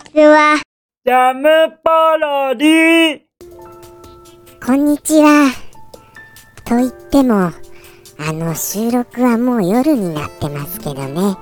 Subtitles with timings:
[0.00, 0.56] ちは。
[1.04, 3.20] ジャムパロディ
[4.64, 5.50] こんにちは。
[6.64, 7.52] と言っても、
[8.18, 11.36] あの収録はもう夜になってますけどね。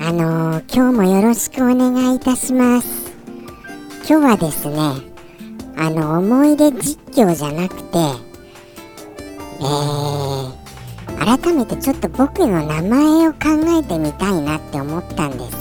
[0.00, 3.12] あのー、今日もよろしくお願いいたします。
[4.08, 4.76] 今日はですね、
[5.76, 7.98] あの思い出実況じゃなくて、
[9.60, 13.38] えー、改めてちょっと僕の名前を考
[13.78, 15.59] えてみたいなって思ったんです。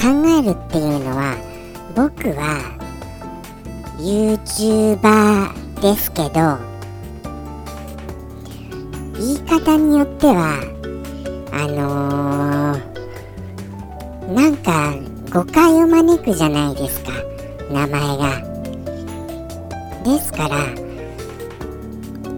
[0.00, 0.08] 考
[0.38, 1.36] えるっていうのは、
[1.94, 2.78] 僕は
[3.98, 6.58] YouTuber ですけど
[9.18, 10.60] 言い方によっては
[11.50, 14.94] あのー、なんか
[15.32, 17.10] 誤解を招くじゃないですか
[17.72, 18.48] 名前が。
[20.04, 20.64] ですから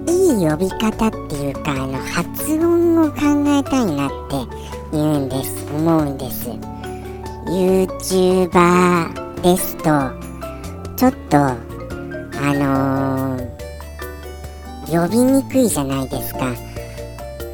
[0.07, 4.37] いい呼び方っていうかあの発音を考えたいなって
[4.93, 6.49] 言うんです思うんです。
[7.51, 9.83] YouTuber ですと
[10.97, 11.57] ちょっとあ
[12.55, 16.55] のー、呼びにくいじゃないですか。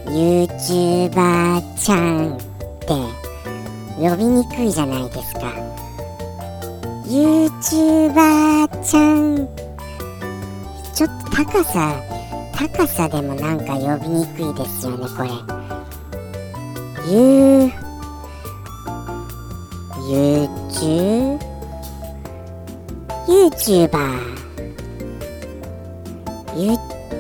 [0.05, 2.39] YouTuber ちゃんっ
[2.81, 2.93] て
[3.99, 5.55] 呼びにくいじゃないですか。
[7.07, 9.49] YouTuber ちゃん
[10.95, 11.99] ちょっと高さ
[12.53, 15.31] 高さでもなんか呼びにくいですよねこれ。
[17.09, 17.86] Y o
[20.07, 21.41] YouTube
[23.27, 24.21] YouTuber
[26.55, 26.75] ゆ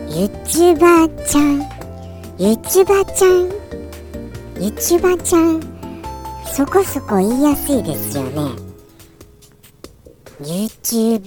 [0.09, 1.62] YouTuber ちゃん
[2.39, 3.51] YouTuber ちゃん
[4.55, 5.61] YouTuber ちゃん
[6.55, 8.53] そこそこ言いやすいですよね
[10.41, 11.25] YouTube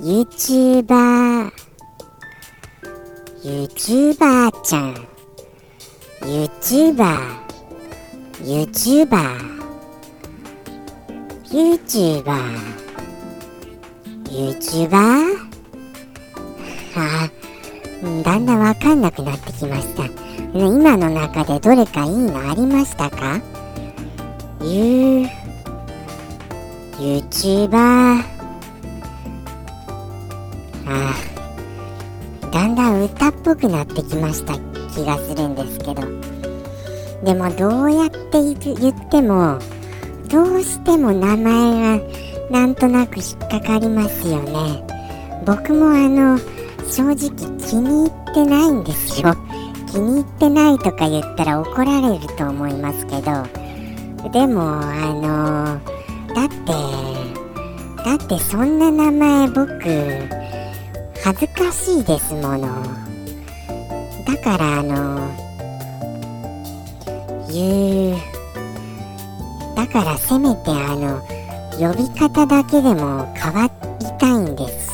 [0.00, 1.52] YouTuber
[3.44, 4.94] YouTuber ちゃん
[6.22, 7.18] YouTuber
[8.42, 9.59] YouTuber
[11.50, 12.80] YouTuber
[14.24, 14.96] YouTuber?
[16.96, 17.28] あ
[18.22, 20.04] だんだんわかんなくなってきました。
[20.54, 23.40] 今の中でどれかいいのありましたか
[24.62, 25.26] ?You
[26.98, 28.22] ?YouTuber?
[30.86, 31.14] あ
[32.52, 34.54] だんだん歌っぽくなってきました
[34.94, 36.02] 気がするんですけど。
[37.24, 39.58] でもどうやって言っても
[40.30, 42.04] どうしても名前が
[42.50, 44.84] なんとなく引っかかりますよね。
[45.44, 46.38] 僕もあの
[46.88, 49.34] 正直気に入ってないんですよ。
[49.90, 53.70] 気に入ってないとか言ったら怒られると思いますけど。
[54.32, 55.80] でもあの
[56.34, 56.72] だって
[58.04, 59.66] だってそんな名前僕
[61.24, 62.68] 恥ずかしいですもの。
[64.26, 65.28] だからあの
[67.50, 67.99] 言う
[69.92, 71.20] からせめてあの
[71.78, 73.70] 呼び方だけでも変わ
[74.00, 74.90] りたいんです。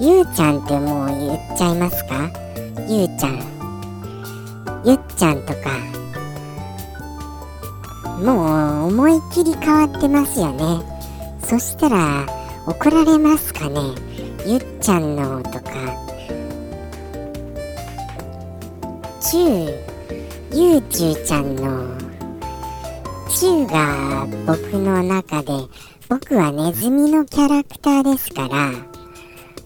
[0.00, 2.30] ゆうちゃんってもう言っちゃいますか？
[2.88, 3.40] ゆうちゃん。
[4.84, 5.58] ゆっちゃんとか。
[8.22, 10.82] もう思いっきり変わってますよね。
[11.44, 12.26] そしたら
[12.66, 13.80] 怒られますかね？
[14.46, 15.62] ゆっちゃんのとか。
[19.20, 19.68] ちゅう
[20.54, 22.07] ゆうちゅうちゃんの
[23.28, 25.52] チュが僕の中で
[26.08, 28.72] 僕はネズミのキャラクターですから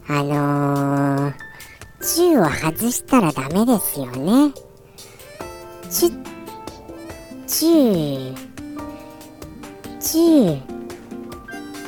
[0.09, 1.35] あのー、
[2.01, 4.53] チュを外したらダメですよね。
[5.89, 6.27] チュ
[7.47, 8.37] チュー
[10.01, 10.63] チュー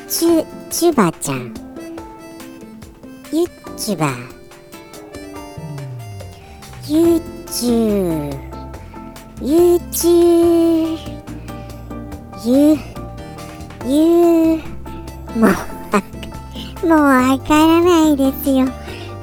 [0.08, 1.52] チュチュバちゃん。
[3.32, 4.10] ユッチュバ。
[6.88, 8.54] ユッチュー。
[9.42, 11.13] ユーチュー。
[12.46, 12.76] ゆ、
[13.86, 14.58] ゆ、
[15.34, 15.48] も
[16.84, 18.66] う、もうわからないですよ。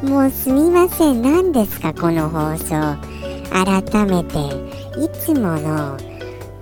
[0.02, 1.22] もうすみません。
[1.22, 2.98] 何ですか、この放送。
[3.52, 4.40] 改めて、
[5.00, 5.98] いつもの、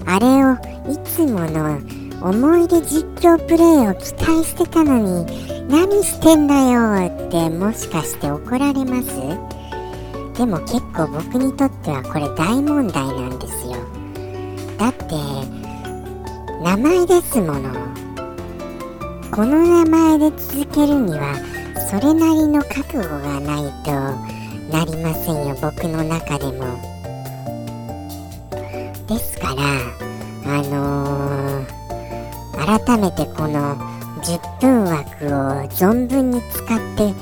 [0.05, 0.51] あれを、
[0.91, 1.79] いつもの
[2.21, 5.25] 思い出実況プレイを期待してたのに、
[5.69, 9.07] 何してんだよってもしかして怒られます？
[10.37, 13.77] でも結構僕にとってはこれ大問題なんですよ。
[14.77, 15.05] だって、
[16.69, 17.73] 名前ですもの。
[19.31, 21.33] この名前で続けるには
[21.89, 23.91] それなりの覚悟がないと
[24.71, 25.57] なりませんよ。
[25.59, 26.77] 僕の中でも。
[29.07, 29.63] ですから
[30.45, 33.75] あのー、改めてこの
[34.21, 35.29] 10分枠を
[35.71, 37.15] 存分に使って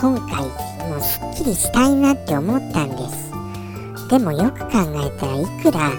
[0.00, 0.46] 今回
[0.88, 3.30] もうすっきりしたいなって思ったんです。
[4.08, 5.92] でもよく考えたらいくら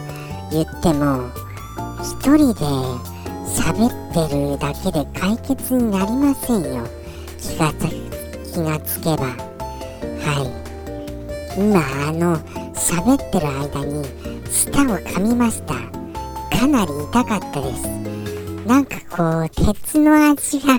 [0.52, 1.45] 言っても
[2.06, 2.60] 一人で
[3.48, 6.86] 喋ってるだけで解決になりませんよ。
[7.42, 9.26] 気がつ気がつけば。
[9.26, 9.34] は
[10.44, 11.60] い。
[11.60, 12.38] 今あの
[12.76, 14.06] 喋ってる間に
[14.52, 15.74] 舌を噛みました。
[16.56, 17.88] かなり痛かったです。
[18.68, 20.78] なんかこう鉄の味が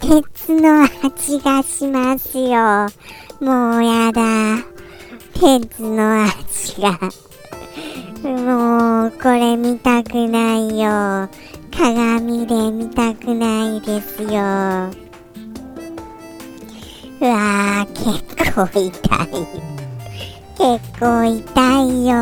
[0.00, 2.86] 鉄の味がしますよ。
[3.40, 4.22] もうやだ。
[5.34, 7.27] 鉄の味が。
[8.24, 11.28] もうこれ見たくないよ。
[11.70, 14.28] 鏡で見たくないですよ。
[17.20, 18.88] うわー結構痛い。
[20.56, 22.14] 結構痛いよ。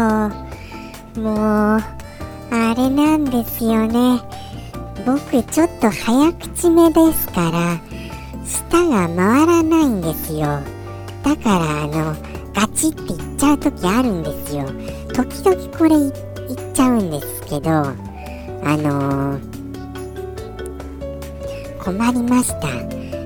[1.23, 1.83] もう
[2.51, 4.21] あれなんですよね。
[5.07, 7.81] 僕ちょっと早口めですから
[8.45, 10.61] 舌が回らないんですよ。
[11.23, 12.15] だからあの
[12.55, 14.67] ガチって言っちゃう時あるんですよ。
[15.17, 16.13] 時々これ言っ
[16.75, 17.95] ちゃうんですけどあ
[18.77, 19.53] のー、
[21.83, 22.69] 困りました。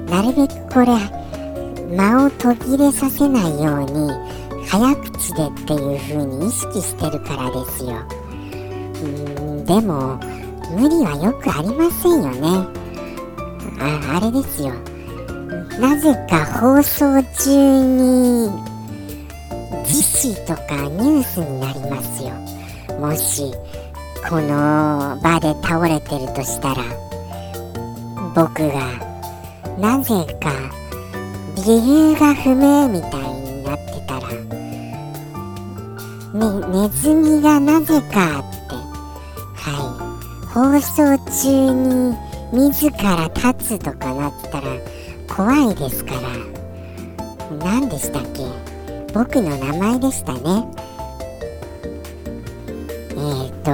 [0.09, 0.87] なるべくこれ
[1.97, 4.09] 間を途切れさせないように
[4.69, 7.97] 早口でっていう風に意識してるからですよ。
[9.03, 10.21] うんでも
[10.71, 12.69] 無理はよくありませんよね。
[13.81, 14.73] ああれですよ。
[15.81, 18.70] なぜか放送中に
[20.47, 22.31] とかニュースになりますよ。
[22.99, 23.53] もし
[24.29, 26.85] この場で倒れてるとしたら
[28.35, 28.81] 僕が
[29.79, 30.53] なぜか
[31.65, 34.29] 理由が不明みたいになってたら、
[36.35, 38.75] ね、ネズミがなぜかって
[39.57, 39.71] は
[40.45, 40.47] い。
[40.49, 42.15] 放送中に
[42.53, 44.67] 自ら立つとかなったら
[45.35, 46.21] 怖いですから
[47.65, 48.70] 何でしたっけ？
[49.13, 50.41] 僕の名前でしたね
[53.11, 53.73] えーと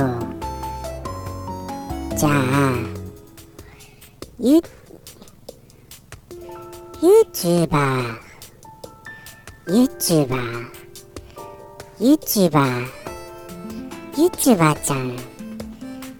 [2.16, 2.32] じゃあ
[4.40, 4.62] ゆ
[7.02, 8.18] YouTuber
[9.66, 10.70] YouTuber
[12.00, 12.86] YouTuber
[14.14, 15.16] YouTuber ちゃん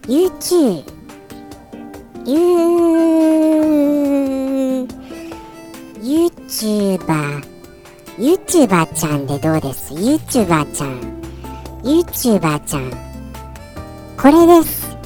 [0.02, 0.84] YouTube
[2.26, 2.36] You
[6.02, 7.55] YouTuber
[8.18, 11.20] YouTuber ちゃんでどうです ?YouTuber ちゃん。
[11.82, 12.90] YouTuber ちゃん。
[14.16, 14.96] これです。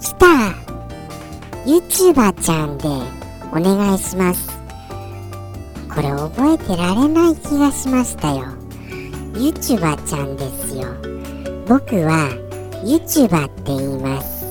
[0.00, 0.26] 来た
[1.66, 2.86] YouTuber ちゃんで
[3.50, 4.48] お願いします。
[5.92, 8.44] これ覚えてられない気がしましたよ。
[9.32, 10.84] YouTuber ちゃんですよ。
[11.66, 12.30] 僕は
[12.84, 14.44] YouTuber って言います。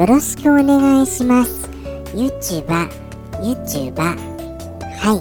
[0.00, 1.68] よろしくお願いします。
[2.14, 2.88] YouTuber
[3.42, 4.16] YouTuber
[4.96, 5.20] は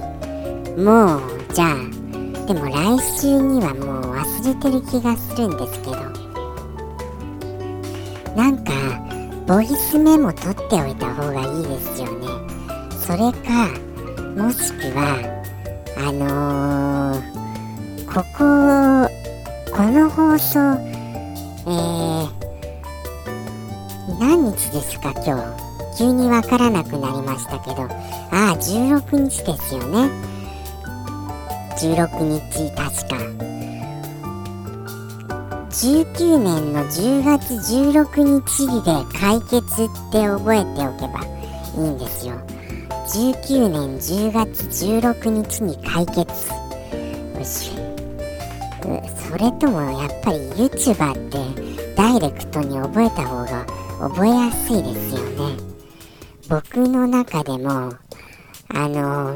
[0.77, 0.79] い。
[0.79, 1.21] もう
[1.53, 2.02] じゃあ
[2.47, 6.23] でも来週にはもう忘れてる気がするんですけど。
[8.35, 8.71] なんか
[9.45, 12.27] ボイスメモ取っておいた方がいいですよね。
[12.91, 13.69] それか
[14.35, 15.21] もしくは
[15.97, 18.43] あのー、ここ
[19.75, 20.59] この放送
[21.65, 22.29] えー、
[24.19, 25.63] 何日ですか今日。
[25.97, 27.83] 急にわからなくなりましたけど。
[27.83, 30.32] ああ16日ですよね。
[31.83, 33.17] 16日確か。
[35.69, 41.25] 19年の10月16日で解決って覚えておけば
[41.75, 42.35] いいんですよ。
[43.09, 47.71] 19年10月16日に解決よし。
[49.29, 53.65] それともやっぱり YouTuber ってダイレクトに覚えた方が
[53.99, 55.57] 覚えやすいですよね。
[56.47, 57.91] 僕の中でも
[58.69, 59.35] あの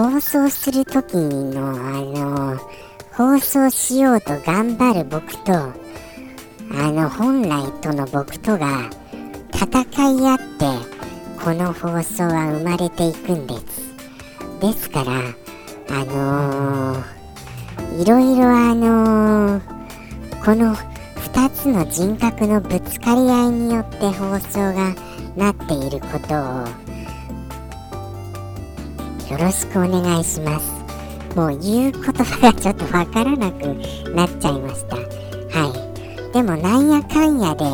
[0.00, 2.56] 放送する時のあの
[3.12, 5.74] 放送しようと頑張る僕とあ
[6.90, 8.88] の本来との僕とが
[9.52, 10.64] 戦い合って
[11.44, 13.94] この放送は生まれていくんです。
[14.62, 15.12] ですから
[15.90, 24.94] あのー、いろいろあのー、この2つの人格のぶつかり合いによって放送が
[25.36, 26.89] なっていることを
[29.30, 30.80] よろしくお願いします。
[31.36, 33.64] もう言う言葉がちょっとわからなく
[34.12, 34.96] なっちゃいました。
[34.96, 35.02] は
[36.30, 36.32] い。
[36.32, 37.64] でもなんやかんやで、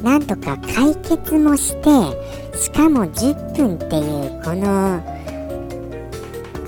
[0.00, 5.02] なんとか解決もして、しかも10分っていうこの、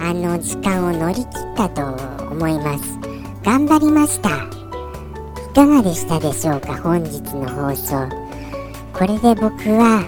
[0.01, 1.27] あの時間を乗り切っ
[1.57, 1.83] たと
[2.29, 2.99] 思います。
[3.45, 4.31] 頑張りました。
[4.31, 8.09] いかがでしたでしょうか、本日の放送。
[8.93, 10.03] これで僕は、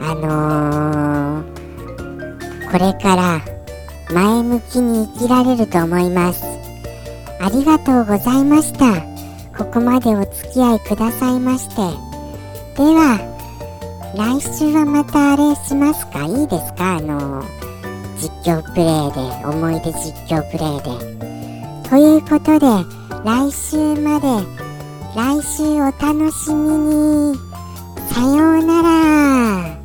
[0.00, 3.57] あのー、これから、
[4.12, 6.42] 前向きに生きられると思います。
[7.40, 9.02] ありがとうございました。
[9.56, 11.76] ここまでお付き合いくださいまして。
[12.76, 13.18] では、
[14.16, 16.24] 来週はまたあれしますか？
[16.24, 16.96] いいですか？
[16.96, 17.42] あの、
[18.18, 21.88] 実況プレイで、思い出実況プレイで。
[21.88, 22.66] ということで、
[23.24, 24.28] 来週まで、
[25.14, 27.36] 来週お楽しみに。
[28.10, 29.77] さようなら。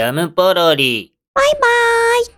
[0.00, 1.12] ジャムポロリ。
[1.34, 1.60] バイバー
[2.22, 2.26] イ。